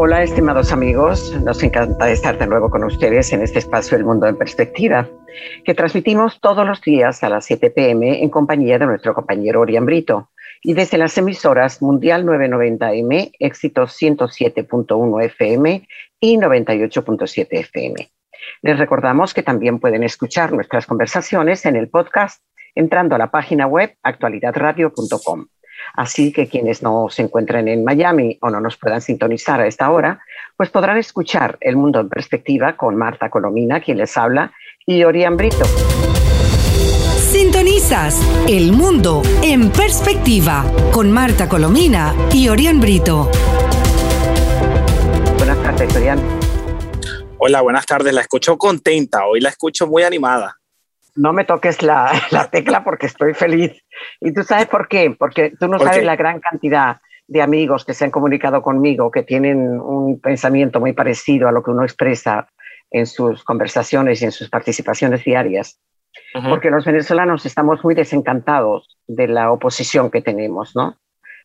[0.00, 1.34] Hola, estimados amigos.
[1.42, 5.08] Nos encanta estar de nuevo con ustedes en este espacio El Mundo en Perspectiva,
[5.64, 9.86] que transmitimos todos los días a las 7 pm en compañía de nuestro compañero Orián
[9.86, 10.30] Brito
[10.62, 15.88] y desde las emisoras Mundial 990M, Éxito 107.1 FM
[16.20, 18.12] y 98.7 FM.
[18.62, 22.40] Les recordamos que también pueden escuchar nuestras conversaciones en el podcast
[22.76, 25.46] entrando a la página web actualidadradio.com.
[25.98, 29.90] Así que quienes no se encuentren en Miami o no nos puedan sintonizar a esta
[29.90, 30.20] hora,
[30.56, 34.52] pues podrán escuchar El Mundo en Perspectiva con Marta Colomina, quien les habla,
[34.86, 35.64] y Orián Brito.
[37.16, 38.16] Sintonizas
[38.46, 43.28] El Mundo en Perspectiva con Marta Colomina y Orián Brito.
[45.36, 46.20] Buenas tardes, Orián.
[47.38, 48.14] Hola, buenas tardes.
[48.14, 49.26] La escucho contenta.
[49.26, 50.58] Hoy la escucho muy animada
[51.18, 52.10] no me toques la,
[52.50, 53.84] tecla porque estoy feliz.
[54.20, 55.14] ¿Y tú sabes por qué?
[55.18, 59.22] Porque tú no sabes la gran cantidad de amigos que se han comunicado conmigo, que
[59.22, 62.48] tienen un pensamiento muy parecido a lo que uno expresa
[62.90, 65.78] en sus conversaciones y en sus participaciones diarias.
[66.48, 70.96] Porque los venezolanos estamos muy desencantados de la oposición que tenemos, ¿no?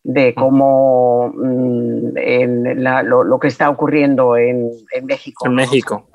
[0.04, 4.72] De cómo mm, en lo, que está ocurriendo en,
[5.04, 5.46] México.
[5.48, 6.10] En México.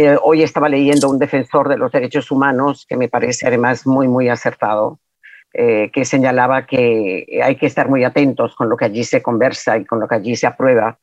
[0.00, 4.06] Eh, hoy estaba leyendo un defensor de los derechos humanos que me parece además muy,
[4.06, 5.00] muy acertado,
[5.52, 9.76] eh, que señalaba que hay que estar muy atentos con lo que allí se conversa
[9.76, 11.00] y con lo que allí se aprueba,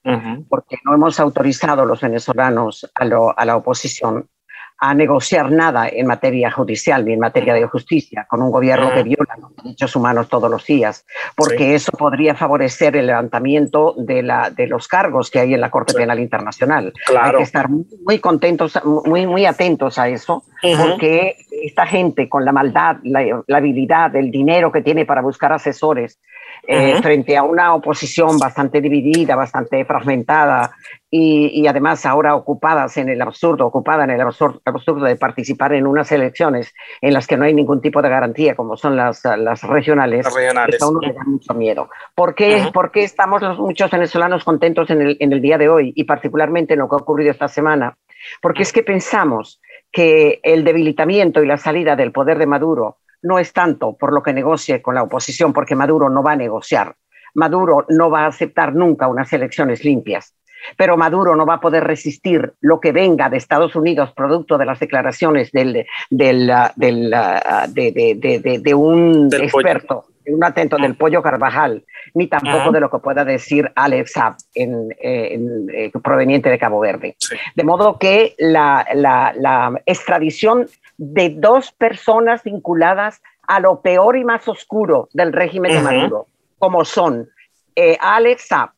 [0.48, 3.04] porque no hemos autorizado los venezolanos a,
[3.36, 4.30] a la oposición
[4.78, 9.04] a negociar nada en materia judicial ni en materia de justicia con un gobierno que
[9.04, 14.50] viola los derechos humanos todos los días, porque eso podría favorecer el levantamiento de, la,
[14.50, 16.94] de los cargos que hay en la Corte Penal Internacional.
[17.20, 22.52] Hay que estar muy contentos, muy, muy atentos a eso, porque esta gente con la
[22.52, 26.20] maldad, la, la habilidad, el dinero que tiene para buscar asesores,
[26.68, 30.72] eh, frente a una oposición bastante dividida, bastante fragmentada
[31.12, 36.12] y, además ahora ocupadas en el absurdo, ocupada en el absurdo, de participar en unas
[36.12, 40.26] elecciones en las que no hay ningún tipo de garantía, como son las, las regionales,
[40.26, 40.82] regionales.
[40.82, 41.90] a uno le da mucho miedo.
[42.16, 45.70] ¿Por qué, ¿por qué estamos los, muchos venezolanos contentos en el, en el día de
[45.70, 47.96] hoy y particularmente en lo que ha ocurrido esta semana?
[48.42, 49.62] Porque es que pensamos
[49.96, 54.22] que el debilitamiento y la salida del poder de Maduro no es tanto por lo
[54.22, 56.98] que negocie con la oposición, porque Maduro no va a negociar.
[57.34, 60.36] Maduro no va a aceptar nunca unas elecciones limpias.
[60.76, 64.66] Pero Maduro no va a poder resistir lo que venga de Estados Unidos, producto de
[64.66, 71.84] las declaraciones del, del, ah, del, ah, de, un experto, un atento del pollo Carvajal,
[72.14, 77.16] ni tampoco de lo que pueda decir Alex Saab, en, eh, proveniente de Cabo Verde.
[77.56, 84.24] De modo que la, la, la extradición de dos personas vinculadas a lo peor y
[84.24, 86.28] más oscuro del régimen de Maduro,
[86.58, 87.30] como son
[87.76, 88.70] eh, Alex Saab,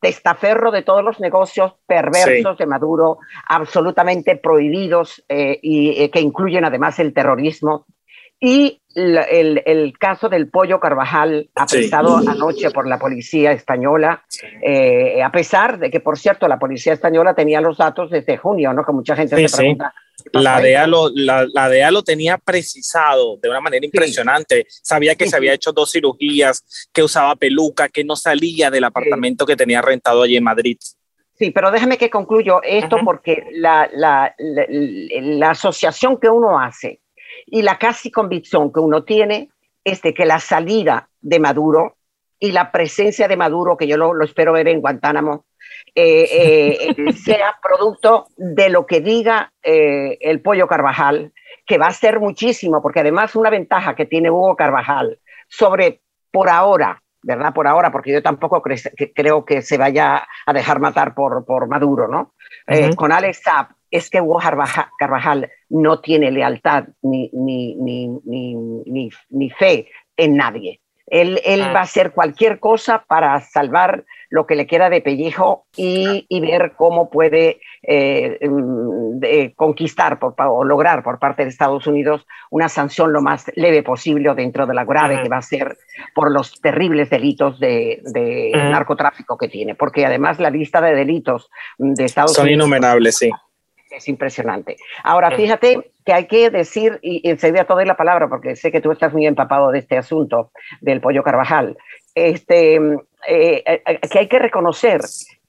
[0.00, 3.18] testaferro de todos los negocios perversos de Maduro,
[3.48, 7.86] absolutamente prohibidos eh, y eh, que incluyen además el terrorismo,
[8.38, 14.24] y el, caso del pollo Carvajal, apresado anoche por la policía española,
[15.22, 18.84] a pesar de que, por cierto, la policía española tenía los datos desde junio, ¿no?
[18.84, 19.94] Que mucha gente se pregunta
[20.32, 24.66] la DEA, lo, la, la lo tenía precisado de una manera impresionante.
[24.68, 29.46] Sabía que se había hecho dos cirugías, que usaba peluca, que no salía del apartamento
[29.46, 30.78] que tenía rentado allí en Madrid.
[31.38, 37.00] Sí, pero déjeme que concluyo esto porque la, la, la, asociación que uno hace
[37.46, 39.50] y la casi convicción que uno tiene
[39.84, 41.96] es de que la salida de Maduro
[42.38, 45.46] y la presencia de Maduro, que yo lo, lo espero ver en Guantánamo,
[45.94, 51.32] eh, eh, sea producto de lo que diga eh, el pollo Carvajal,
[51.64, 55.18] que va a ser muchísimo, porque además una ventaja que tiene Hugo Carvajal
[55.48, 57.54] sobre, por ahora, ¿verdad?
[57.54, 62.08] Por ahora, porque yo tampoco creo que se vaya a dejar matar por, por Maduro,
[62.08, 62.34] ¿no?
[62.96, 64.40] con Alex Saab es que Hugo
[64.98, 70.80] Carvajal no tiene lealtad ni, ni, ni, ni, ni fe en nadie.
[71.06, 71.72] Él, él ah.
[71.72, 76.72] va a hacer cualquier cosa para salvar lo que le queda de pellejo y, ver
[76.76, 83.22] cómo puede eh, mm, conquistar o lograr por parte de Estados Unidos una sanción lo
[83.22, 85.76] más leve posible dentro de la grave que va a ser
[86.14, 88.00] por los terribles delitos de,
[88.54, 89.76] narcotráfico que tiene.
[89.76, 91.48] Porque además la lista de delitos
[91.78, 92.48] de Estados Unidos...
[92.48, 93.30] Son innumerables, sí
[93.96, 94.76] es impresionante.
[95.02, 98.80] Ahora, fíjate que hay que decir, y, enseguida te doy la palabra, porque sé que
[98.80, 101.76] tú estás muy empapado de este asunto del pollo Carvajal,
[102.14, 105.00] este, eh, eh, que hay que reconocer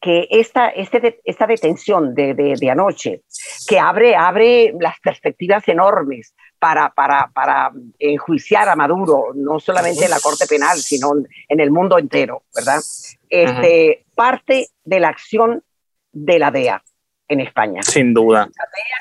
[0.01, 3.21] que esta, este, esta detención de, de, anoche,
[3.67, 10.11] que abre, abre las perspectivas enormes para, para, para enjuiciar a Maduro, no solamente en
[10.11, 11.13] la Corte Penal, sino
[11.47, 12.81] en el mundo entero, ¿verdad?
[13.29, 15.63] Este, parte de la acción
[16.11, 16.83] de la DEA
[17.27, 17.81] en España.
[17.83, 18.49] Sin duda.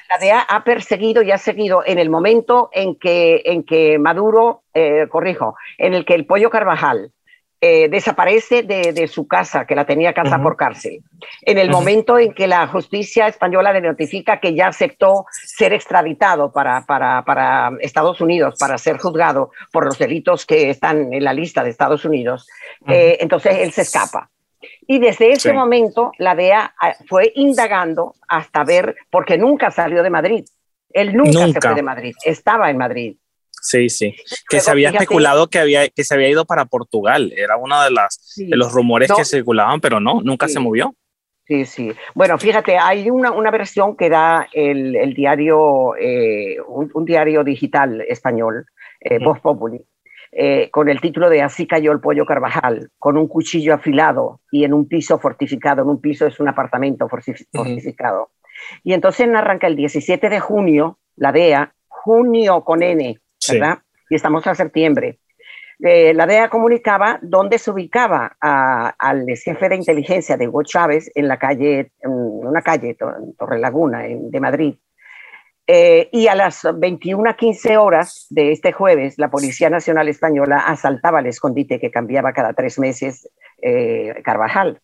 [0.08, 4.62] La DEA, ha perseguido y ha seguido en el momento en que, en que Maduro,
[4.74, 7.12] eh, corrijo, en el que el pollo Carvajal
[7.58, 11.02] eh, desaparece de, su casa, que la tenía casa por cárcel.
[11.40, 16.52] En el momento en que la justicia española le notifica que ya aceptó ser extraditado
[16.52, 21.32] para, para, para, Estados Unidos, para ser juzgado por los delitos que están en la
[21.32, 22.46] lista de Estados Unidos,
[22.88, 24.28] eh, entonces él se escapa.
[24.86, 30.10] Y desde ese momento la DEA ah, fue indagando hasta ver, porque nunca salió de
[30.10, 30.44] Madrid.
[30.90, 33.16] Él nunca, se fue de Madrid, estaba en Madrid.
[33.60, 34.14] Sí, sí.
[34.48, 37.32] Que se había especulado que, había, que se había ido para Portugal.
[37.36, 40.94] Era uno de, las, de los rumores que circulaban, pero no, nunca se movió.
[41.46, 41.92] Sí, sí.
[42.14, 48.00] Bueno, fíjate, hay una, una versión que da el, el diario, eh, un, diario digital
[48.08, 48.66] español,
[49.00, 49.80] eh, Voz Populi,
[50.38, 54.64] eh, con el título de Así cayó el pollo Carvajal, con un cuchillo afilado y
[54.64, 55.80] en un piso fortificado.
[55.80, 58.32] En un piso es un apartamento fortificado.
[58.84, 63.18] Y entonces arranca el 17 de junio, la DEA, junio con N,
[63.50, 63.78] ¿verdad?
[64.10, 65.20] Y estamos a septiembre.
[65.78, 71.28] Eh, la DEA comunicaba dónde se ubicaba al jefe de inteligencia de Hugo Chávez en
[71.28, 72.94] la calle, en una calle,
[73.38, 74.74] Torre Laguna, de Madrid.
[75.68, 81.26] Eh, y a las 21.15 horas de este jueves, la Policía Nacional Española asaltaba el
[81.26, 83.28] escondite que cambiaba cada tres meses
[83.60, 84.80] eh, Carvajal.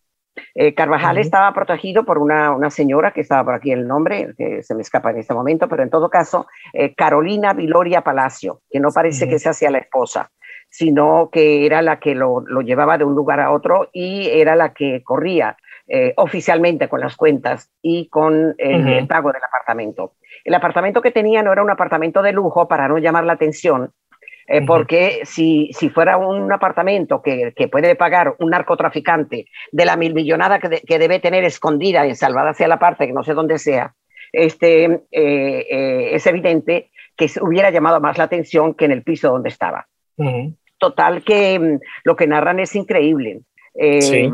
[0.55, 4.63] Eh, Carvajal estaba protegido por una, una, señora que estaba por aquí el nombre, que
[4.63, 8.79] se me escapa en este momento, pero en todo caso, eh, Carolina Viloria Palacio, que
[8.79, 10.31] no parece que se hacía la esposa,
[10.69, 14.55] sino que era la que lo, lo, llevaba de un lugar a otro y era
[14.55, 15.55] la que corría
[15.87, 20.13] eh, oficialmente con las cuentas y con el pago del apartamento.
[20.43, 23.91] El apartamento que tenía no era un apartamento de lujo para no llamar la atención,
[24.47, 29.95] eh, porque si, si, fuera un apartamento que, que, puede pagar un narcotraficante de la
[29.95, 33.57] milmillonada que, que, debe tener escondida en salvada hacia la parte, que no sé dónde
[33.57, 33.95] sea,
[34.33, 39.29] este, eh, eh, es evidente que hubiera llamado más la atención que en el piso
[39.29, 39.87] donde estaba.
[40.77, 43.41] Total que mm, lo que narran es increíble.
[43.75, 44.29] Eh,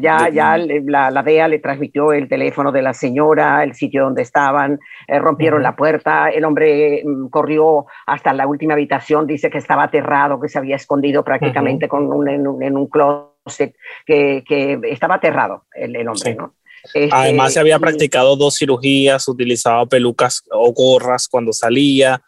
[0.00, 4.22] ya, ya, la, la, DEA le transmitió el teléfono de la señora, el sitio donde
[4.22, 9.58] estaban, eh, rompieron la puerta, el hombre mm, corrió hasta la última habitación, dice que
[9.58, 15.16] estaba aterrado, que se había escondido prácticamente con un, en, un, closet, que, que, estaba
[15.16, 16.54] aterrado el, el hombre, ¿no?
[16.82, 22.22] Este, Además, se había practicado dos cirugías, utilizaba pelucas o gorras cuando salía.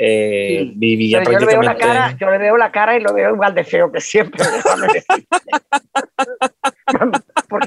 [0.00, 3.34] Eh, vivía yo, le veo la cara, yo le veo la cara y lo veo
[3.34, 4.44] igual de feo que siempre.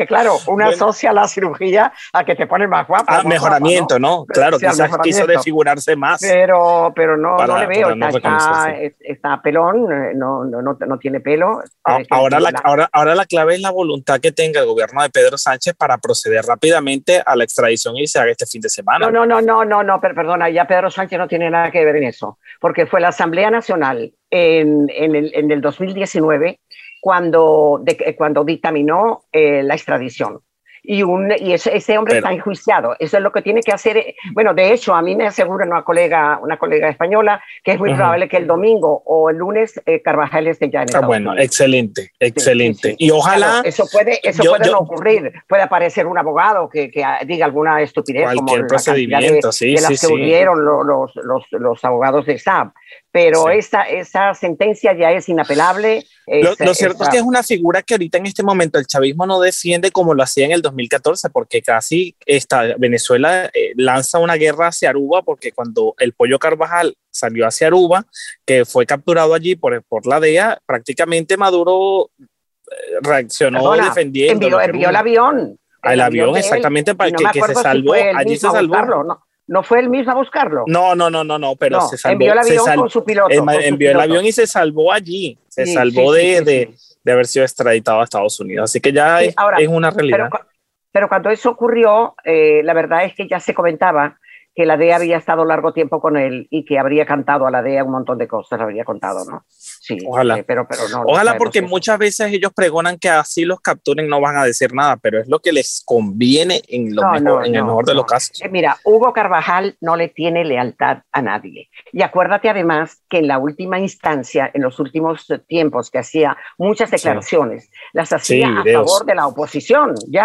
[0.02, 3.20] Porque claro, una asocia la cirugía a que te pone más guapa.
[3.20, 4.26] Ah, mejoramiento, ¿no?
[4.26, 6.22] Claro, quizás quiso desfigurarse más.
[6.22, 7.92] Pero, pero no, no le veo.
[7.92, 11.62] está, está, pelón, eh, no, no, no, tiene pelo.
[11.84, 15.12] Ah, ahora, la, ahora, ahora la clave es la voluntad que tenga el gobierno de
[15.12, 19.06] Pedro Sánchez para proceder rápidamente a la extradición y se haga este fin de semana.
[19.06, 21.98] No, no, no, no, no, no, perdona, ya Pedro Sánchez no tiene nada que ver
[21.98, 26.60] en eso, porque fue la Asamblea Nacional en, en, el, en el 2019
[27.02, 30.40] cuando, de, cuando dictaminó eh, la extradición.
[30.84, 32.96] Y, un, y ese, ese hombre está enjuiciado.
[32.98, 33.98] Eso es lo que tiene que hacer.
[33.98, 37.80] Eh, bueno, de hecho, a mí me asegura una colega, una colega española que es
[37.80, 41.38] muy probable que el domingo o el lunes eh, Carvajal esté ya en ah, Bueno,
[41.38, 42.96] excelente, excelente.
[42.98, 43.62] Y ojalá.
[43.64, 45.32] eso puede, eso puede no ocurrir.
[45.48, 48.24] Puede aparecer un abogado que, que diga alguna estupidez.
[48.24, 49.76] Cualquier como procedimiento, de, sí.
[49.76, 52.74] De las que unieron los, los, los, abogados de SAP
[53.12, 56.06] pero esa, esa sentencia ya es inapelable.
[56.28, 59.42] lo, cierto es que es una figura que ahorita en este momento el chavismo no
[59.42, 64.68] defiende como lo hacía en el 2014, porque casi esta, Venezuela eh, lanza una guerra
[64.68, 68.06] hacia Aruba, porque cuando el pollo Carvajal salió hacia Aruba,
[68.46, 74.62] que fue capturado allí por, por la DEA, prácticamente Maduro eh, reaccionó defendiendo.
[74.62, 75.60] Envió, el avión.
[75.84, 77.94] El, avión, exactamente, para que, se salvó.
[77.94, 79.04] allí se salvó.
[79.04, 79.26] ¿no?
[79.48, 80.64] ¿No fue él mismo a buscarlo?
[80.68, 82.14] No, no, no, no, no, pero se salvó.
[82.14, 83.30] Envió el avión con su piloto.
[83.32, 85.38] envió el avión y se salvó allí.
[85.50, 88.70] Se salvó de, de, de, haber sido extraditado a Estados Unidos.
[88.70, 90.30] Así que ya es, es, una realidad.
[90.32, 90.46] Pero,
[90.92, 94.20] pero cuando eso ocurrió, eh, la verdad es que ya se comentaba
[94.54, 97.62] que la DEA había estado largo tiempo con él y que habría cantado a la
[97.62, 99.46] DEA un montón de cosas, habría contado, ¿no?
[99.48, 100.40] Sí, ojalá.
[100.40, 101.04] Eh, pero, pero no.
[101.06, 104.98] Ojalá porque muchas veces ellos pregonan que así los capturen no van a decir nada,
[104.98, 108.42] pero es lo que les conviene en, lo mejor, en el mejor de los casos.
[108.42, 111.70] Eh, mira, Hugo Carvajal no le tiene lealtad a nadie.
[111.94, 116.92] Y acuérdate además que en la última instancia, en los últimos tiempos, que hacía muchas
[116.92, 120.24] declaraciones, las hacía a favor de la oposición, ya.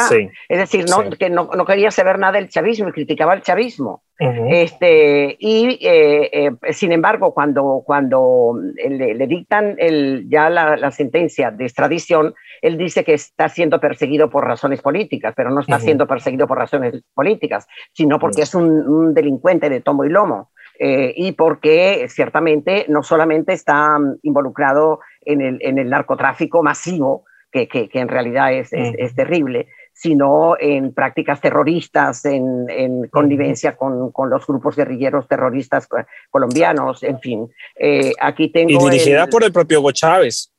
[0.49, 4.03] Es decir, no, que no, no quería saber nada del chavismo y criticaba el chavismo
[4.19, 8.59] este, y eh, eh, sin embargo, cuando, cuando
[8.89, 14.45] le, dictan el, ya la, sentencia de extradición, él dice que está siendo perseguido por
[14.45, 19.69] razones políticas, pero no está siendo perseguido por razones políticas, sino porque es un, delincuente
[19.69, 20.51] de tomo y lomo.
[20.79, 27.69] Eh, y porque ciertamente no solamente está involucrado en el, en el narcotráfico masivo, que,
[27.69, 34.77] que, en realidad es, es terrible, sino en prácticas terroristas, en, connivencia con, los grupos
[34.77, 35.89] guerrilleros terroristas
[36.31, 37.51] colombianos, en fin.
[37.75, 38.71] Eh, aquí tengo.
[38.71, 40.53] Y dirigida por el propio Hugo Chávez.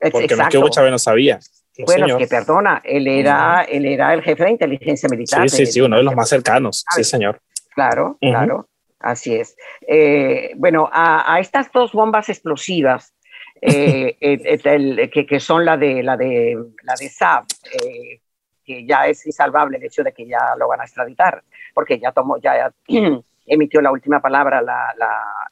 [0.00, 1.38] Porque no es que Hugo Chávez no sabía.
[1.86, 5.48] bueno, es que perdona, él era, él era el jefe de inteligencia militar.
[5.48, 7.40] Sí, sí, sí, uno de los más cercanos, sí, señor.
[7.76, 8.68] Claro, claro,
[8.98, 9.54] así es.
[9.86, 13.14] Eh, bueno, a, estas dos bombas explosivas
[13.60, 18.20] eh, eh, que, son la de la de la de Saab, eh,
[18.64, 22.12] que ya es insalvable el hecho de que ya lo van a extraditar, porque ya
[22.12, 22.72] tomó, ya,
[23.46, 24.94] emitió la última palabra la,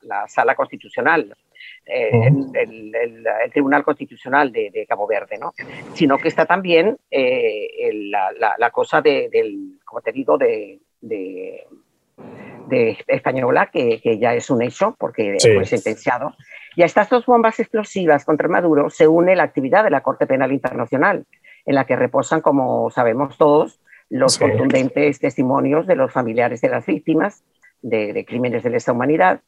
[0.03, 1.35] la, sala constitucional.
[1.87, 5.53] el, el, Tribunal Constitucional de, Cabo Verde, ¿no?
[5.95, 11.67] Sino que está también la, la, cosa de, del, como te digo, de, de,
[13.07, 16.35] Española, que, que, ya es un hecho porque fue sentenciado,
[16.77, 20.27] y a estas dos bombas explosivas contra Maduro se une la actividad de la Corte
[20.27, 21.25] Penal Internacional,
[21.67, 26.87] en la que reposan, como sabemos todos, los contundentes testimonios de los familiares de las
[26.87, 27.43] víctimas
[27.83, 29.41] de, crímenes de lesa humanidad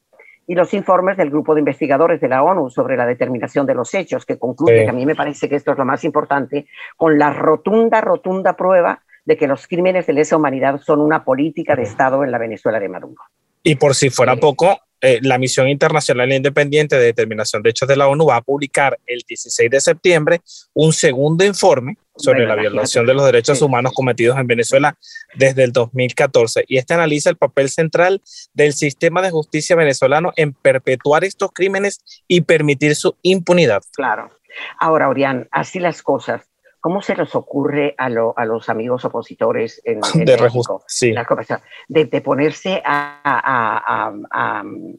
[0.47, 3.93] y los informes del grupo de investigadores de la ONU sobre la determinación de los
[3.95, 6.67] hechos, que concluye, que a mí me parece que esto es lo más importante,
[6.97, 11.75] con la rotunda, rotunda prueba de que los crímenes de lesa humanidad son una política
[11.75, 13.23] de Estado en la Venezuela de Maduro.
[13.65, 17.97] Y por si fuera poco, eh, la Misión Internacional Independiente de Determinación de Hechos de
[17.97, 20.41] la ONU va a publicar el 16 de septiembre
[20.75, 24.97] un segundo informe sobre la violación de los derechos humanos cometidos en Venezuela
[25.35, 26.65] desde el 2014.
[26.67, 28.23] Y este analiza el papel central
[28.55, 33.83] del sistema de justicia venezolano en perpetuar estos crímenes y permitir su impunidad.
[33.95, 34.31] Claro.
[34.79, 36.43] Ahora, Orián, así las cosas.
[36.87, 40.85] ¿Cómo se les ocurre a, los amigos opositores en, de, México,
[41.89, 44.13] de, ponerse a,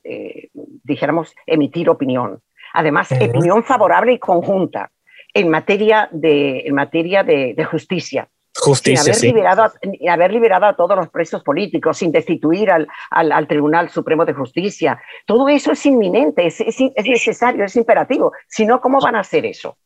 [0.03, 0.49] eh,
[0.83, 2.41] dijéramos, emitir opinión?
[2.73, 4.91] Además, opinión favorable y conjunta
[5.33, 8.27] en materia de, en materia de, justicia.
[8.53, 9.71] Justicia, haber, liberado a,
[10.11, 15.01] haber liberado a todos los presos políticos, sin destituir al, al, Tribunal Supremo de Justicia.
[15.25, 18.33] Todo eso es inminente, es, es, es necesario, es imperativo.
[18.45, 19.77] Si no, ¿cómo van a hacer eso?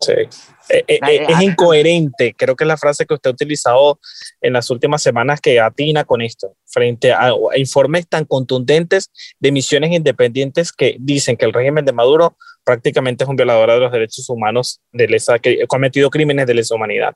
[0.00, 0.12] Sí.
[0.70, 3.98] Eh, eh, eh, es incoherente, creo que es la frase que usted ha utilizado
[4.40, 9.90] en las últimas semanas que atina con esto, frente a, informes tan contundentes de misiones
[9.92, 14.28] independientes que dicen que el régimen de Maduro prácticamente es un violador de los derechos
[14.28, 17.14] humanos, de lesa, que ha cometido crímenes de lesa humanidad.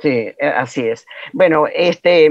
[0.00, 1.04] Sí, así es.
[1.32, 2.30] Bueno, este,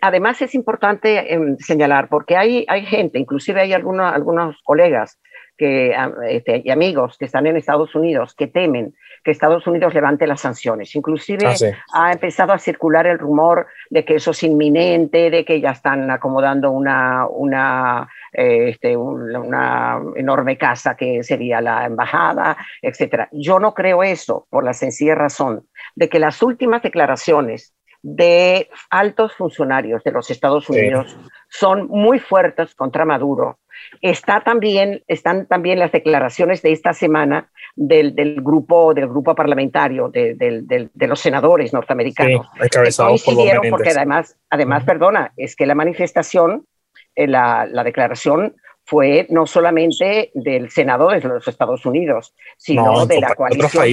[0.00, 5.20] además es importante em, señalar, porque hay, hay gente, inclusive hay algunos, algunos colegas
[5.60, 5.94] que,
[6.30, 10.40] este, y amigos que están en Estados Unidos que temen que Estados Unidos levante las
[10.40, 10.96] sanciones.
[10.96, 15.60] Inclusive ah, ha empezado a circular el rumor de que eso es inminente, de que
[15.60, 23.28] ya están acomodando una, una, eh, este, una enorme casa que sería la embajada, etc.
[23.32, 29.34] Yo no creo eso por la sencilla razón de que las últimas declaraciones de altos
[29.34, 31.18] funcionarios de los Estados Unidos
[31.50, 33.58] son muy fuertes contra Maduro.
[34.00, 40.08] Está también, están también las declaraciones de esta semana del, del grupo, del grupo parlamentario
[40.08, 42.46] de, de, los senadores norteamericanos.
[42.70, 46.66] Sí, porque además, además, perdona, es que la manifestación,
[47.14, 48.54] eh, la, la declaración
[48.90, 53.84] fue no solamente del Senado de los Estados Unidos, sino de, la coalición,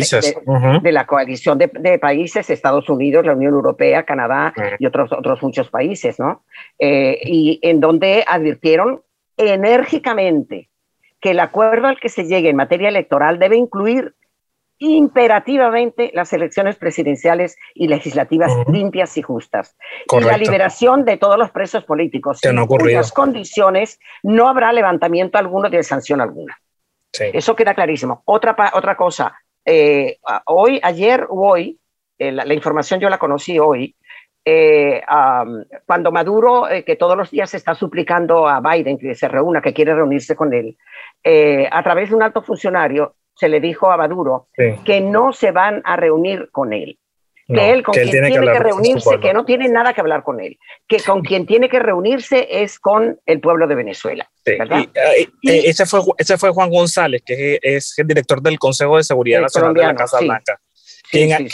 [0.82, 5.70] de, la coalición de, países, Estados Unidos, la Unión Europea, Canadá y otros, otros muchos
[5.70, 6.42] países, ¿no?
[6.80, 9.04] Eh, y en donde advirtieron
[9.38, 10.68] enérgicamente
[11.22, 14.16] que el acuerdo al que se llegue en materia electoral debe incluir
[14.80, 19.76] imperativamente las elecciones presidenciales y legislativas limpias y justas.
[20.12, 22.44] Y la liberación de todos los presos políticos.
[22.44, 26.58] en cuyas condiciones no habrá levantamiento alguno de sanción alguna.
[27.12, 28.22] Eso queda clarísimo.
[28.26, 31.80] Otra, otra cosa, eh, hoy, ayer o hoy,
[32.20, 33.96] eh, la, información yo la conocí hoy,
[34.50, 35.02] eh,
[35.86, 39.74] cuando Maduro, eh, que todos los días está suplicando a Biden que se reúna, que
[39.74, 40.78] quiere reunirse con él,
[41.22, 44.48] eh, a través de un alto funcionario se le dijo a Maduro
[44.86, 46.98] que no se van a reunir con él.
[47.48, 50.58] Que él con quien tiene, que, reunirse, que no tiene nada que hablar con él,
[50.86, 54.30] que con quien tiene que reunirse es con el pueblo de Venezuela.
[54.44, 59.74] ese, fue, ese fue Juan González, que es el director del Consejo de Seguridad Nacional
[59.74, 60.60] de la Casa Blanca,
[61.12, 61.50] quien,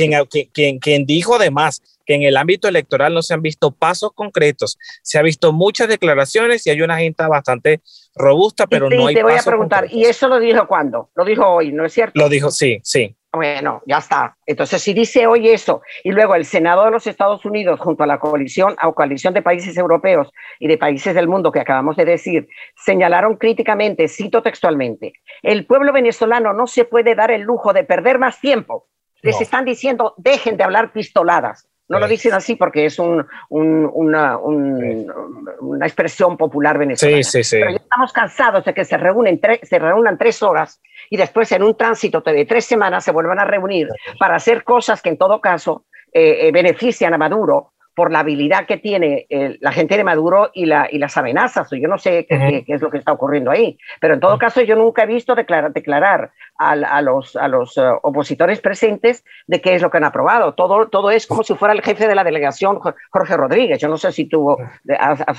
[0.51, 4.77] quien, quien dijo además que en el ámbito electoral no se han visto pasos concretos,
[5.01, 7.81] se ha visto muchas declaraciones y hay una agenda bastante
[8.15, 11.09] robusta, pero no hay Te voy a preguntar, ¿y eso lo dijo cuándo?
[11.15, 12.19] Lo dijo hoy, ¿no es cierto?
[12.19, 13.15] Lo dijo, sí, sí.
[13.35, 14.37] Bueno, ya está.
[14.45, 18.07] Entonces, si dice hoy eso, y luego el Senado de los Estados Unidos, junto a
[18.07, 22.05] la coalición, a coalición de países europeos y de países del mundo que acabamos de
[22.05, 27.83] decir, señalaron críticamente, cito textualmente, el pueblo venezolano no se puede dar el lujo de
[27.83, 28.87] perder más tiempo.
[29.23, 31.67] Les están diciendo, dejen de hablar pistoladas.
[31.89, 37.23] No lo dicen así porque es un, una, una, expresión popular venezolana.
[37.23, 37.57] Sí, sí, sí.
[37.59, 41.61] Pero ya estamos cansados de que se, reúnen se reúnan tres horas y después en
[41.61, 45.41] un tránsito de tres semanas se vuelvan a reunir para hacer cosas que en todo
[45.41, 50.03] caso eh, eh, benefician a Maduro por la habilidad que tiene eh, la gente de
[50.03, 51.67] Maduro y, la, y las amenazas.
[51.71, 54.75] Yo no sé qué, es lo que está ocurriendo ahí, pero en todo caso yo
[54.75, 59.81] nunca he visto declarar, declarar a, los, a los eh, opositores presentes de qué es
[59.81, 60.53] lo que han aprobado.
[60.53, 62.79] Todo, todo es como si fuera el jefe de la delegación,
[63.11, 63.79] Jorge Rodríguez.
[63.79, 64.57] Yo no sé si tuvo...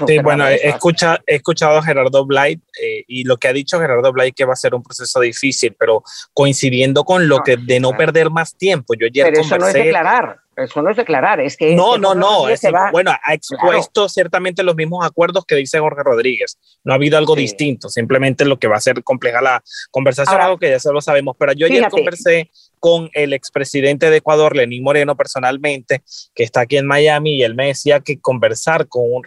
[0.06, 3.80] sí, bueno, he, escucha, he escuchado a Gerardo Blight eh, y lo que ha dicho
[3.80, 7.80] Gerardo Blight que va a ser un proceso difícil, pero coincidiendo con lo que de
[7.80, 8.94] no perder más tiempo.
[8.94, 10.43] Yo ayer pero eso no es declarar.
[10.56, 11.74] Eso no es declarar, es que...
[11.74, 12.44] No, no, no,
[12.92, 16.58] bueno, ha expuesto ciertamente los mismos acuerdos que dice Jorge Rodríguez.
[16.84, 20.58] No ha habido algo distinto, simplemente lo que va a ser compleja la conversación, algo
[20.58, 21.36] que ya se lo sabemos.
[21.38, 26.02] Pero yo ayer conversé con el expresidente de Ecuador, Lenín Moreno, personalmente,
[26.34, 29.22] que está aquí en Miami, y él me decía que conversar con, un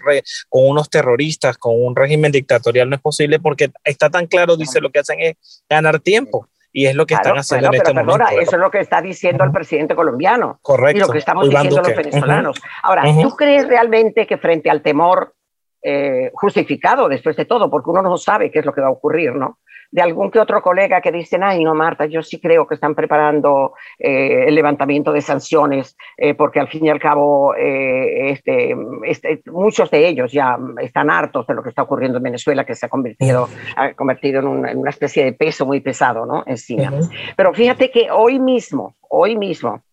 [0.49, 4.79] con unos terroristas, con un régimen dictatorial no es posible porque está tan claro, dice,
[4.79, 8.25] lo que hacen es ganar tiempo y es lo que están haciendo en este momento.
[8.39, 10.59] Eso es lo que está diciendo el presidente colombiano.
[10.61, 10.97] Correcto.
[10.97, 12.61] Y lo que estamos diciendo los venezolanos.
[12.83, 15.33] Ahora, ¿tú crees realmente que frente al temor
[15.81, 18.91] eh, justificado después de todo, porque uno no sabe qué es lo que va a
[18.91, 19.57] ocurrir, ¿no?
[19.91, 22.95] De algún que otro colega que dicen, ay, no, Marta, yo sí creo que están
[22.95, 28.75] preparando eh, el levantamiento de sanciones, eh, porque al fin y al cabo eh, este,
[29.03, 32.75] este, muchos de ellos ya están hartos de lo que está ocurriendo en Venezuela, que
[32.75, 36.43] se ha convertido, ha convertido en, una especie de peso muy pesado, ¿no?
[36.45, 36.91] Encima.
[37.35, 39.83] Pero fíjate que hoy mismo, hoy mismo,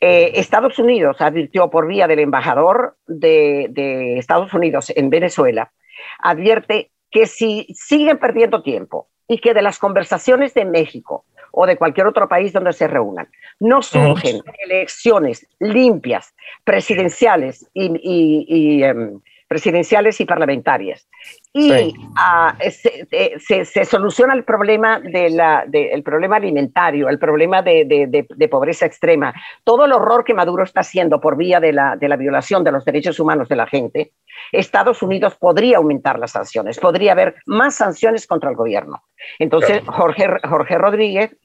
[0.00, 5.72] Estados Unidos advirtió por vía del embajador de, de Estados Unidos en Venezuela,
[6.20, 11.76] advierte que si siguen perdiendo tiempo y que de las conversaciones de México o de
[11.76, 13.28] cualquier otro país donde se reúnan
[13.60, 21.08] no surgen elecciones limpias, presidenciales y, em, presidenciales y parlamentarias.
[21.54, 28.84] Y ah, se, soluciona el problema, de la, el problema alimentario, el problema de, pobreza
[28.84, 32.62] extrema, todo el horror que Maduro está haciendo por vía de la, de la violación
[32.62, 34.12] de los derechos humanos de la gente,
[34.52, 39.02] Estados Unidos podría aumentar las sanciones, podría haber más sanciones contra el gobierno.
[39.38, 41.36] Entonces, Jorge, Jorge Rodríguez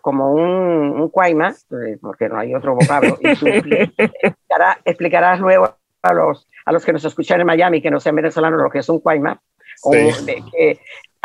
[0.00, 6.48] como un, un cuaima, eh, porque no hay otro vocablo, explicará, explicarás luego a los,
[6.66, 8.98] a los que nos escuchan en Miami, que no sean venezolanos, lo que es un
[8.98, 9.40] cuaima,
[9.84, 9.92] o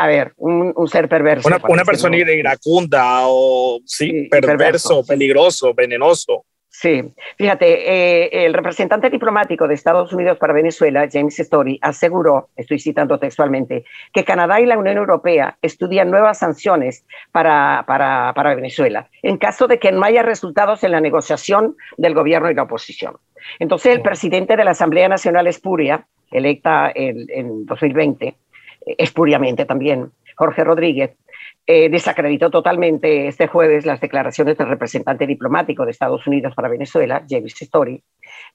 [0.00, 1.48] a ver, un, un, ser perverso.
[1.48, 6.44] Una, una persona iracunda o sí, perverso, peligroso, venenoso.
[6.70, 7.02] Sí,
[7.36, 13.18] fíjate, eh, el representante diplomático de Estados Unidos para Venezuela, James Story, aseguró, estoy citando
[13.18, 19.38] textualmente, que Canadá y la Unión Europea estudian nuevas sanciones para, para, para Venezuela en
[19.38, 23.16] caso de que no haya resultados en la negociación del gobierno y la oposición.
[23.58, 28.36] Entonces, el presidente de la Asamblea Nacional Espuria, electa en, en 2020,
[28.98, 31.16] espuriamente también, Jorge Rodríguez,
[31.70, 37.22] eh, desacreditó totalmente este jueves las declaraciones del representante diplomático de Estados Unidos para Venezuela,
[37.28, 38.02] James Story,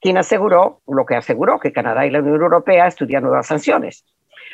[0.02, 4.04] quien aseguró lo que aseguró, que Canadá y la Unión Europea estudian nuevas sanciones.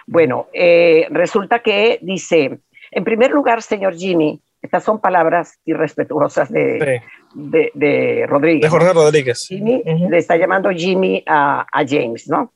[0.05, 2.59] Bueno, eh, resulta que dice,
[2.91, 7.01] en primer lugar, señor Jimmy, estas son palabras irrespetuosas de,
[7.33, 8.63] de, Rodríguez.
[8.63, 9.45] De Jorge Rodríguez.
[9.47, 12.51] Jimmy, Le está llamando Jimmy a, James, ¿no?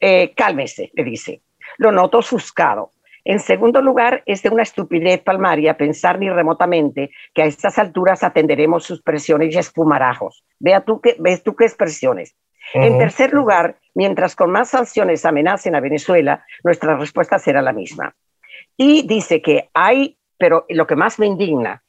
[0.00, 1.40] Eh, cálmese, le dice.
[1.78, 2.90] Lo noto ofuscado.
[3.28, 8.22] En segundo lugar, es de una estupidez palmaria pensar ni remotamente que a estas alturas
[8.22, 10.44] atenderemos sus presiones y espumarajos.
[10.60, 12.36] Vea tú qué, ves tú qué expresiones.
[12.72, 18.14] En tercer lugar, mientras con más sanciones amenacen a Venezuela, nuestra respuesta será la misma.
[18.76, 21.82] Y dice que hay, pero lo que más me indigna,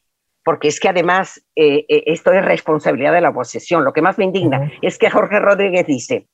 [0.43, 3.83] porque es que además eh, eh, esto es responsabilidad de la oposición.
[3.83, 6.25] Lo que más me indigna es que Jorge Rodríguez dice,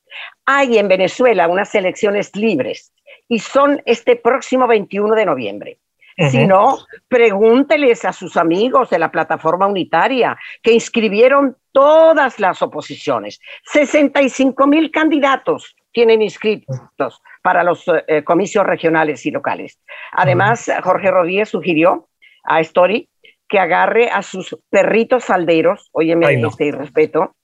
[0.46, 2.94] hay en Venezuela unas elecciones libres
[3.28, 5.78] y son este próximo 21 de noviembre.
[6.16, 13.40] Si no, pregúnteles a sus amigos de la plataforma unitaria que inscribieron todas las oposiciones.
[13.64, 19.80] 65 mil candidatos tienen inscritos para los eh, comicios regionales y locales.
[20.12, 22.08] Además, Jorge Rodríguez sugirió
[22.44, 23.08] a Story
[23.48, 27.34] que agarre a sus perritos falderos, óyeme este respeto,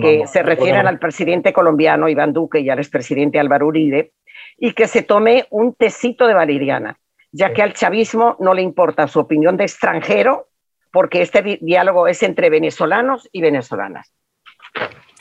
[0.00, 4.12] que se refieren al presidente colombiano Iván Duque y al expresidente Álvaro Uribe,
[4.58, 6.98] y que se tome un tecito de valeriana,
[7.30, 10.48] ya que al chavismo no le importa su opinión de extranjero,
[10.92, 14.12] porque este diálogo es entre venezolanos y venezolanas.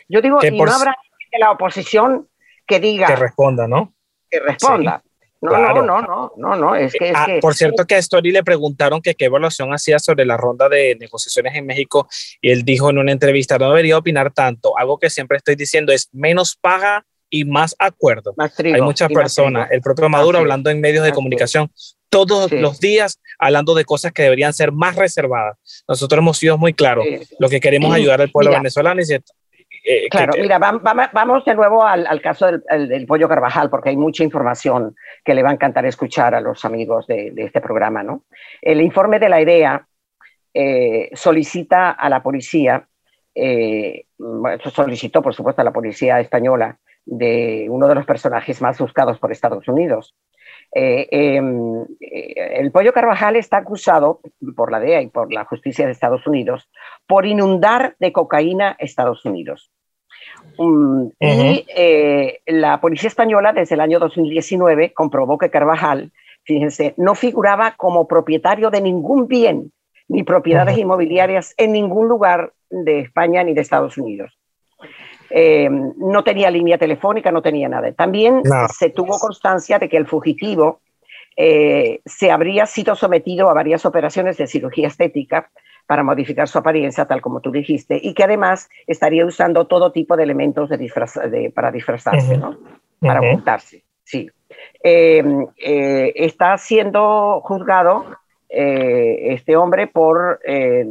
[0.09, 0.95] Yo digo, y no habrá
[1.31, 2.27] de la oposición
[2.65, 3.07] que diga...
[3.07, 3.93] Que responda, ¿no?
[4.29, 5.03] Que responda.
[5.39, 7.13] No, no, no, no, no, no, es que...
[7.13, 10.67] Ah, por cierto que a Story le preguntaron que qué evaluación hacía sobre la ronda
[10.67, 12.07] de negociaciones en México
[12.41, 15.93] y él dijo en una entrevista, no debería opinar tanto, algo que siempre estoy diciendo
[15.93, 18.33] es menos paga y más acuerdo.
[18.37, 21.69] Hay muchas personas, el propio Maduro hablando en medios de comunicación
[22.09, 25.57] todos los días, hablando de cosas que deberían ser más reservadas.
[25.87, 27.05] Nosotros hemos sido muy claros,
[27.39, 29.05] lo que queremos ayudar al pueblo venezolano y
[29.89, 34.95] eh, claro, mira, vamos de nuevo al, caso del, pollo Carvajal, porque hay mucha información
[35.23, 38.03] que le va a encantar escuchar a los amigos de, este programa.
[38.03, 38.23] ¿no?
[38.61, 39.87] El informe de la IDEA
[40.53, 42.85] eh, solicita a la policía,
[43.33, 44.07] eh,
[44.73, 49.31] solicitó por supuesto a la policía española, de uno de los personajes más buscados por
[49.31, 50.13] Estados Unidos.
[50.71, 54.19] Em, el pollo Carvajal está acusado
[54.55, 56.69] por la DEA y por la justicia de Estados Unidos
[57.07, 59.71] por inundar de cocaína Estados Unidos.
[60.57, 66.11] Mm, y eh, la policía española desde el año 2019 comprobó que Carvajal,
[66.43, 69.71] fíjense, no figuraba como propietario de ningún bien
[70.07, 74.37] ni propiedades inmobiliarias en ningún lugar de España ni de Estados Unidos.
[75.29, 77.91] Eh, no tenía línea telefónica, no tenía nada.
[77.93, 78.41] También
[78.73, 80.79] se tuvo constancia de que el fugitivo
[81.35, 85.49] eh, se habría sido sometido a varias operaciones de cirugía estética
[85.85, 90.17] para modificar su apariencia, tal como tú dijiste, y que además estaría usando todo tipo
[90.17, 92.57] de elementos de para disfrazarse, ¿no?
[92.99, 94.29] Para ocultarse, sí.
[94.83, 95.23] Eh,
[96.15, 98.05] está siendo juzgado
[98.49, 100.39] este hombre por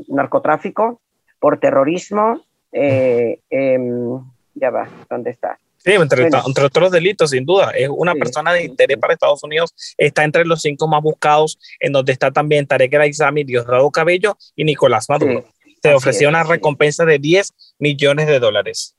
[0.09, 1.01] narcotráfico,
[1.40, 2.40] por terrorismo,
[2.79, 4.21] em,
[4.55, 5.59] ya va, ¿dónde está?
[5.87, 6.29] Sí, entre,
[6.65, 7.71] otros delitos, sin duda.
[7.71, 9.73] Es una persona de interés para Estados Unidos.
[9.97, 14.65] Está entre los cinco más buscados, en donde está también Tarek El Diosdado Cabello y
[14.65, 15.45] Nicolás Maduro.
[15.81, 18.97] Se ofreció una recompensa de 10 millones de dólares.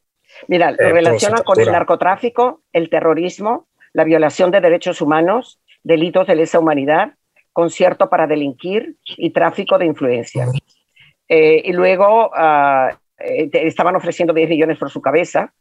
[0.48, 6.28] Mira, lo eh, relaciona con el narcotráfico, el terrorismo, la violación de derechos humanos, delitos
[6.28, 7.16] de lesa humanidad,
[7.52, 10.48] concierto para delinquir y tráfico de influencia.
[11.28, 15.54] Eh, y luego ah, eh, estaban ofreciendo 10 millones por su cabeza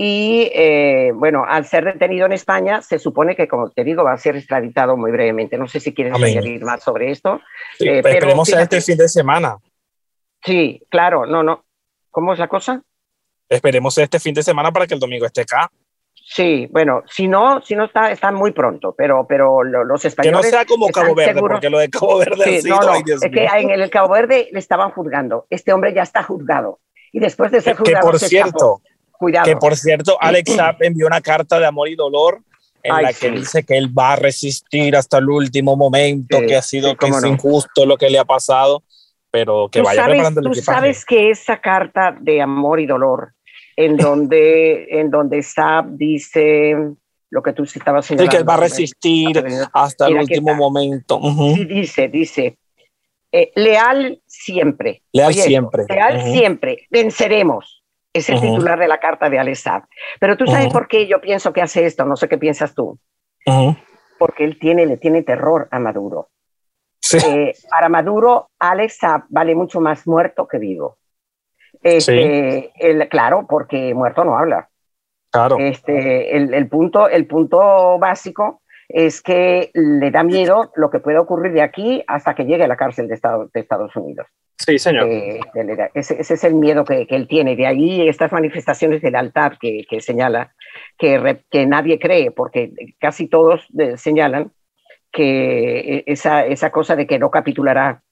[0.00, 4.12] y eh, bueno, al ser detenido en España, se supone que, como te digo, va
[4.12, 5.58] a ser extraditado muy brevemente.
[5.58, 7.40] No sé si quieres añadir más sobre esto.
[7.80, 9.56] Eh, pero esperemos a este fin de semana.
[10.44, 11.64] Sí, claro, no, no.
[12.12, 12.80] ¿Cómo es la cosa?
[13.48, 15.68] Esperemos este fin de semana para que el domingo esté acá.
[16.14, 20.40] Sí, bueno, si no, si no está, está muy pronto, pero, pero los españoles.
[20.40, 23.20] Que no sea como Cabo Verde, porque lo de Cabo Verde sí, no, no, es
[23.20, 25.48] que en el Cabo Verde le estaban juzgando.
[25.50, 26.78] Este hombre ya está juzgado.
[27.12, 28.00] Y después de ser juzgado.
[28.00, 28.82] Que por cierto,
[29.44, 32.42] que por cierto, Alex Zapp envió una carta de amor y dolor
[32.82, 36.62] en la que dice que él va a resistir hasta el último momento, que ha
[36.62, 38.82] sido que es injusto lo que le ha pasado,
[39.30, 43.34] pero que vaya preparando el Tú sabes que esa carta de amor y dolor,
[43.76, 46.76] en donde, en donde Zapp dice
[47.30, 48.30] lo que tú estabas señalando.
[48.30, 51.20] Sí, que él va a resistir hasta el último momento.
[51.68, 52.56] dice, dice,
[53.32, 55.02] eh, leal siempre.
[55.12, 55.84] Leal siempre.
[55.88, 56.86] Leal siempre.
[56.90, 57.78] Venceremos
[58.12, 59.84] es el titular de la carta de Alessab.
[60.20, 62.98] Pero tú sabes por qué yo pienso que hace esto, no sé qué piensas tú.
[64.18, 66.30] Porque él tiene, le tiene terror a Maduro.
[67.12, 70.98] Eh, para Maduro, Alex vale mucho más muerto que vivo.
[71.82, 72.72] Este,
[73.10, 74.68] claro, porque muerto no habla.
[75.30, 75.58] Claro.
[75.58, 81.20] Este, el, el, punto, el punto básico es que le da miedo lo que pueda
[81.20, 83.20] ocurrir de aquí hasta que llegue a la cárcel de,
[83.52, 84.26] de Estados Unidos.
[84.56, 85.06] Sí, señor.
[85.08, 85.40] Eh,
[85.94, 87.54] ese, es el miedo que, él tiene.
[87.54, 90.54] De ahí estas manifestaciones del altar que, señala
[90.98, 94.52] que, que, nadie cree, porque casi todos eh, señalan
[95.12, 98.02] que esa, esa, cosa de que no capitulará,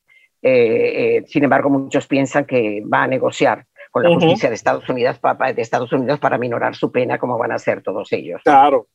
[0.41, 5.19] eh, sin embargo muchos piensan que va a negociar con la justicia de Estados Unidos
[5.19, 8.41] para, de Estados Unidos para minorar su pena, como van a hacer todos ellos.
[8.45, 8.87] Claro,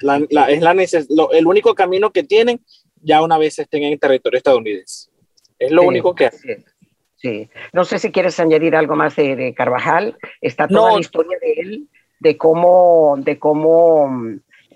[0.00, 2.60] es la el único camino que tienen
[3.02, 5.10] ya una vez estén en el territorio estadounidense.
[5.58, 6.64] Es lo único que hacen.
[7.16, 7.48] Sí.
[7.72, 10.16] No sé si quieres añadir algo más de, Carvajal.
[10.40, 11.88] Está toda la historia de él,
[12.20, 14.10] de cómo, de cómo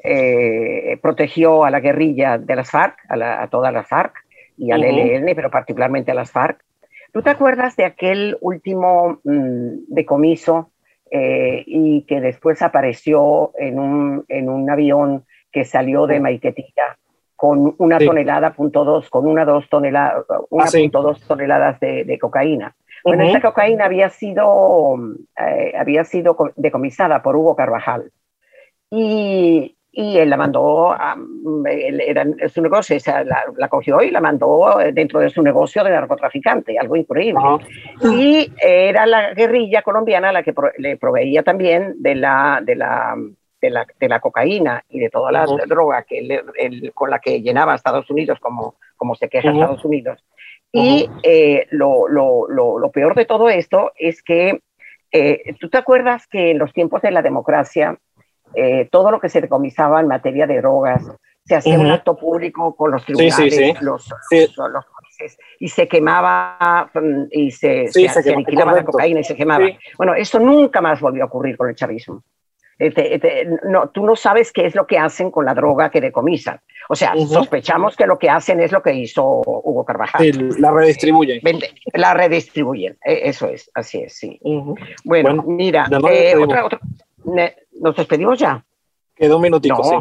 [0.02, 4.14] eh, protegió a la guerrilla de las FARC, a, todas las FARC
[4.56, 6.64] y al ELN, pero particularmente a las FARC.
[7.12, 10.70] ¿Tú te acuerdas de aquel último mm, decomiso
[11.10, 16.96] eh, y que después apareció en un, en un avión que salió de Maiquetía
[17.40, 22.18] con una tonelada, punto dos, con una dos toneladas, una ah, punto dos toneladas de,
[22.20, 22.76] cocaína.
[23.02, 24.94] Bueno, esta cocaína había sido,
[25.38, 28.12] eh, había sido decomisada por Hugo Carvajal.
[28.90, 31.16] Y, y él la mandó, a,
[31.66, 36.78] era su negocio, la, la, cogió y la mandó dentro de su negocio de narcotraficante,
[36.78, 37.42] algo increíble.
[38.02, 43.16] Y era la guerrilla colombiana la que le proveía también de la, de la
[43.60, 46.42] de la, de la cocaína y de toda la droga que
[46.94, 50.24] con la que llenaba a Estados Unidos, como, como se queja Estados Unidos.
[50.72, 54.60] Y eh, lo, lo, lo, peor de todo esto es que
[55.12, 57.98] eh, tú te acuerdas que en los tiempos de la democracia,
[58.54, 61.04] eh, todo lo que se decomisaba en materia de drogas,
[61.44, 67.24] se hacía un acto público con los tribunales, Los, los, jueces, y se quemaba mm,
[67.30, 69.66] y se, se, se, aniquilaba la cocaína y se quemaba.
[69.96, 72.22] Bueno, eso nunca más volvió a ocurrir con el chavismo.
[72.80, 76.60] Este, no, tú no sabes qué es lo que hacen con la droga que decomisan.
[76.88, 80.24] O sea, sospechamos que lo que hacen es lo que hizo Hugo Carvajal.
[80.58, 81.40] la redistribuyen.
[81.92, 84.40] La redistribuyen, e, eso es, así es, sí.
[85.04, 86.80] bueno, mira, eh, otra, otra,
[87.24, 88.64] ¿nos despedimos ya?
[89.14, 89.96] Quedó un minutico, sí.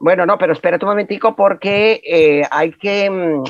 [0.00, 3.44] Bueno, no, pero espérate un momentico porque eh, hay que mm,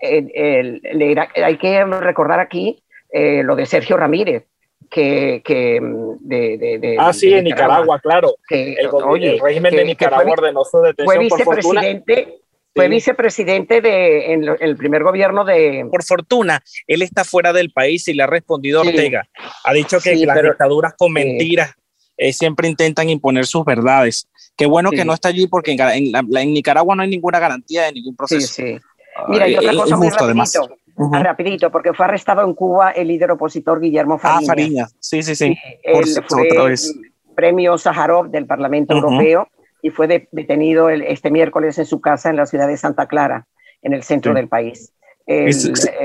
[0.00, 4.44] hay que recordar aquí eh, lo de Sergio Ramírez
[4.90, 8.34] que, mm, de, Ah, sí, en Nicaragua, claro.
[8.50, 12.38] el, régimen de Nicaragua ordenó su detención fue vicepresidente,
[12.74, 15.86] Fue vicepresidente de, en, el primer gobierno de...
[15.90, 19.26] Por fortuna, él está fuera del país y le ha respondido Ortega.
[19.64, 21.74] Ha dicho que las dictaduras con mentiras
[22.16, 24.28] eh, siempre intentan imponer sus verdades.
[24.56, 28.14] Qué bueno que no está allí porque en, Nicaragua no hay ninguna garantía de ningún
[28.14, 28.46] proceso.
[28.46, 28.80] Sí, sí.
[29.28, 30.68] Mira, y otra cosa muy rapidito.
[30.96, 34.40] Rapidito, porque fue arrestado en Cuba el líder opositor Guillermo Fariña.
[34.42, 35.56] Ah, Fariña, sí, sí, sí.
[35.92, 36.04] Por
[36.40, 36.94] otra vez.
[37.34, 39.48] premio Sájarov del Parlamento Europeo
[39.82, 43.46] y fue detenido este miércoles en su casa en la ciudad de Santa Clara,
[43.82, 44.92] en el centro del país.
[45.26, 45.52] Eh,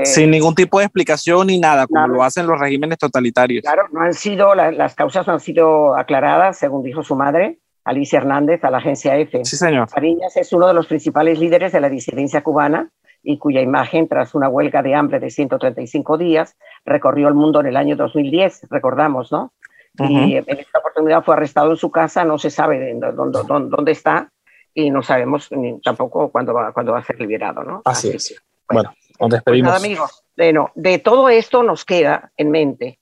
[0.04, 3.62] sin ningún tipo de explicación ni nada, como lo hacen los regímenes totalitarios.
[3.62, 8.18] Claro, no han sido, las causas no han sido aclaradas, según dijo su madre, Alicia
[8.18, 9.44] Hernández, a la agencia EFE.
[9.44, 9.88] Sí, señor.
[9.90, 12.90] Fariñas es uno de los principales líderes de la disidencia cubana
[13.22, 16.56] y cuya imagen, tras una huelga de hambre de 135 días,
[16.86, 19.52] recorrió el mundo en el año 2010, recordamos, ¿no?
[19.98, 24.30] Y en esta oportunidad fue arrestado en su casa, no se sabe dónde, dónde, está
[24.72, 27.82] y no sabemos ni tampoco cuándo va, cuándo va a ser liberado, ¿no?
[27.84, 28.40] Así, es.
[28.70, 29.72] Bueno, nos despedimos.
[29.72, 32.98] Pues amigos, de, de todo esto nos queda en mente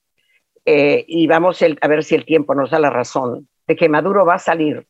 [0.64, 4.26] eh, y vamos a ver si el tiempo nos da la razón de que Maduro
[4.26, 4.86] va a salir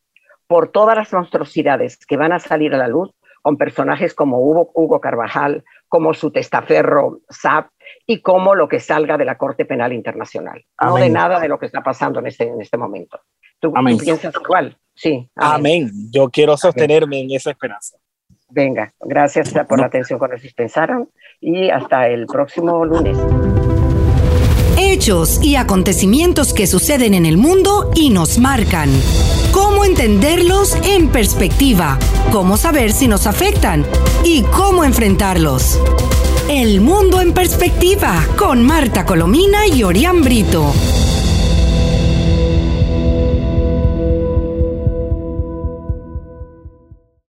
[0.48, 3.10] por todas las monstruosidades que van a salir a la luz
[3.42, 7.70] con personajes como Hugo, Hugo Carvajal, como su testaferro SAP
[8.06, 10.64] y como lo que salga de la Corte Penal Internacional.
[10.82, 13.20] No de nada de lo que está pasando en este, en este momento.
[13.60, 14.76] ¿Tú, piensas igual?
[14.94, 15.30] Sí.
[15.36, 15.90] Amén.
[16.10, 17.96] Yo quiero sostenerme en esa esperanza.
[18.50, 23.16] Venga, gracias por la atención que nos dispensaron y hasta el próximo lunes.
[24.78, 28.88] Hechos y acontecimientos que suceden en el mundo y nos marcan
[29.52, 31.98] cómo entenderlos en perspectiva,
[32.32, 33.84] cómo saber si nos afectan
[34.24, 35.78] y cómo enfrentarlos.
[36.48, 40.72] El mundo en perspectiva con Marta Colomina y Orián Brito.